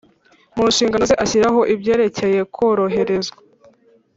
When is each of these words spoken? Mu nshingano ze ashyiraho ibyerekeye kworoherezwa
Mu 0.55 0.63
nshingano 0.71 1.03
ze 1.09 1.15
ashyiraho 1.23 1.61
ibyerekeye 1.73 2.39
kworoherezwa 2.53 3.39